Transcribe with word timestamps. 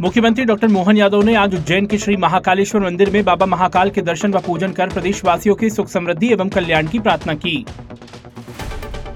मुख्यमंत्री 0.00 0.44
डॉक्टर 0.44 0.68
मोहन 0.68 0.96
यादव 0.96 1.22
ने 1.22 1.34
आज 1.34 1.54
उज्जैन 1.54 1.86
के 1.86 1.98
श्री 1.98 2.16
महाकालेश्वर 2.16 2.80
मंदिर 2.80 3.10
में 3.10 3.24
बाबा 3.24 3.46
महाकाल 3.46 3.90
के 3.90 4.02
दर्शन 4.02 4.32
व 4.32 4.40
पूजन 4.40 4.72
कर 4.72 4.88
प्रदेशवासियों 4.88 5.54
की 5.54 5.68
सुख 5.70 5.88
समृद्धि 5.88 6.32
एवं 6.32 6.48
कल्याण 6.48 6.86
की 6.86 6.98
प्रार्थना 6.98 7.34
की। 7.34 7.64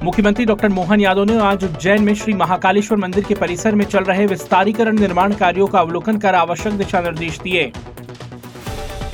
मुख्यमंत्री 0.02 0.44
डॉक्टर 0.44 0.68
मोहन 0.68 1.00
यादव 1.00 1.24
ने 1.24 1.38
आज 1.38 1.64
उज्जैन 1.64 2.02
में 2.02 2.14
श्री 2.14 2.34
महाकालेश्वर 2.34 2.98
मंदिर 2.98 3.24
के 3.24 3.34
परिसर 3.34 3.74
में 3.74 3.84
चल 3.84 4.04
रहे 4.04 4.26
विस्तारीकरण 4.26 4.98
निर्माण 4.98 5.34
कार्यों 5.34 5.66
का 5.66 5.78
अवलोकन 5.78 6.18
कर 6.18 6.34
आवश्यक 6.34 6.72
दिशा 6.72 7.00
निर्देश 7.00 7.38
दिए। 7.38 7.72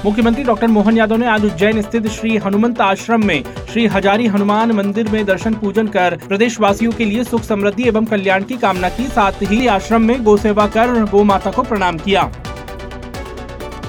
मुख्यमंत्री 0.05 0.43
डॉक्टर 0.45 0.67
मोहन 0.67 0.97
यादव 0.97 1.17
ने 1.17 1.27
आज 1.27 1.45
उज्जैन 1.45 1.81
स्थित 1.83 2.07
श्री 2.09 2.37
हनुमंत 2.37 2.81
आश्रम 2.81 3.25
में 3.27 3.43
श्री 3.73 3.87
हजारी 3.87 4.27
हनुमान 4.27 4.71
मंदिर 4.73 5.09
में 5.09 5.25
दर्शन 5.27 5.55
पूजन 5.55 5.87
कर 5.87 6.17
प्रदेशवासियों 6.29 6.93
के 6.93 7.05
लिए 7.05 7.25
सुख 7.25 7.43
समृद्धि 7.43 7.89
एवं 7.89 8.05
कल्याण 8.05 8.45
की 8.45 8.57
कामना 8.57 8.89
की। 8.89 9.07
साथ 9.07 9.43
ही 9.43 9.67
आश्रम 9.67 10.03
में 10.03 10.23
गौ 10.25 10.37
सेवा 10.37 10.67
कर 10.67 11.05
गो 11.11 11.25
माता 11.25 11.51
को 11.51 11.63
प्रणाम 11.63 11.99
किया। 11.99 12.23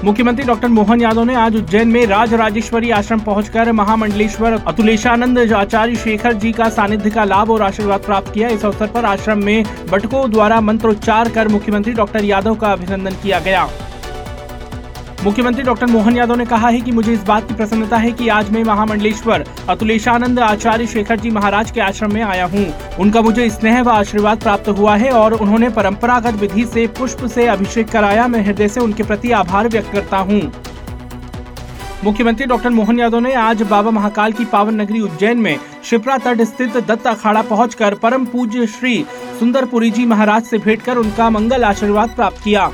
मुख्यमंत्री 0.04 0.44
डॉक्टर 0.44 0.68
मोहन 0.68 1.00
यादव 1.00 1.24
ने 1.24 1.34
आज 1.34 1.56
उज्जैन 1.56 1.88
में 1.88 2.04
राज 2.06 2.34
राजेश्वरी 2.34 2.90
आश्रम 2.90 3.20
पहुंचकर 3.20 3.70
महामंडलेश्वर 3.72 4.60
अतुलेशानंद 4.66 5.38
आचार्य 5.54 5.96
शेखर 5.96 6.32
जी 6.34 6.52
का 6.52 6.68
सानिध्य 6.70 7.10
का 7.10 7.24
लाभ 7.24 7.50
और 7.50 7.62
आशीर्वाद 7.62 8.00
प्राप्त 8.00 8.32
किया। 8.34 8.48
इस 8.48 8.64
अवसर 8.64 8.86
पर 8.86 9.04
आश्रम 9.04 9.44
में 9.44 9.64
बटकों 9.90 10.30
द्वारा 10.30 10.60
मंत्रोच्चार 10.60 11.28
कर 11.28 11.48
मुख्यमंत्री 11.48 11.92
डॉक्टर 11.94 12.24
यादव 12.24 12.54
का 12.54 12.72
अभिनंदन 12.72 13.16
किया 13.22 13.40
गया। 13.40 13.66
मुख्यमंत्री 15.24 15.62
डॉक्टर 15.62 15.86
मोहन 15.86 16.16
यादव 16.16 16.36
ने 16.36 16.44
कहा 16.44 16.68
है 16.68 16.80
कि 16.80 16.92
मुझे 16.92 17.12
इस 17.12 17.22
बात 17.24 17.46
की 17.48 17.54
प्रसन्नता 17.54 17.96
है 17.96 18.10
कि 18.12 18.28
आज 18.28 18.50
मैं 18.50 18.62
महामंडलेश्वर, 18.64 19.44
अतुलेशानंद, 19.70 20.38
आचार्य 20.40 20.86
शेखर 20.86 21.20
जी 21.20 21.30
महाराज 21.30 21.70
के 21.70 21.80
आश्रम 21.80 22.12
में 22.14 22.22
आया 22.22 22.44
हूँ। 22.44 22.64
उनका 23.00 23.22
मुझे 23.22 23.48
स्नेह 23.50 23.80
व 23.82 23.90
आशीर्वाद 23.90 24.40
प्राप्त 24.42 24.68
हुआ 24.68 24.96
है 24.96 25.10
और 25.12 25.34
उन्होंने 25.34 25.68
परंपरागत 25.68 26.40
विधि 26.40 26.64
से 26.64 26.86
पुष्प 26.98 27.26
से 27.26 27.46
अभिषेक 27.46 27.88
कराया। 27.88 28.26
मैं 28.28 28.44
हृदय 28.46 28.68
से 28.68 28.80
उनके 28.80 29.02
प्रति 29.02 29.30
आभार 29.32 29.68
व्यक्त 29.68 29.92
करता 29.92 30.18
हूँ। 30.18 30.42
मुख्यमंत्री 32.04 32.46
डॉक्टर 32.46 32.70
मोहन 32.70 32.98
यादव 32.98 33.20
ने 33.20 33.34
आज 33.38 33.62
बाबा 33.62 33.90
महाकाल 33.90 34.32
की 34.32 34.44
पावन 34.44 34.80
नगरी 34.80 35.00
उज्जैन 35.00 35.38
में 35.38 35.58
शिप्रा 35.84 36.18
तट 36.18 36.42
स्थित 36.44 36.76
दत्त 36.78 37.06
अखाड़ा 37.06 37.42
पहुंचकर 37.44 37.94
परम 37.94 38.24
पूज्य 38.26 38.66
श्री 38.68 39.04
सुंदरपुरी 39.38 39.90
जी 39.90 40.06
महाराज 40.06 40.42
से 40.42 40.58
भेंट 40.58 40.82
कर 40.82 40.96
उनका 40.96 41.30
मंगल 41.30 41.64
आशीर्वाद 41.64 42.10
प्राप्त 42.10 42.44
किया। 42.44 42.70